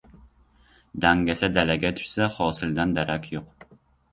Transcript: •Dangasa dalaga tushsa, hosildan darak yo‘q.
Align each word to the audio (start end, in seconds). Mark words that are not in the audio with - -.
•Dangasa 1.03 1.49
dalaga 1.59 1.91
tushsa, 1.99 2.31
hosildan 2.39 2.97
darak 2.99 3.29
yo‘q. 3.37 3.71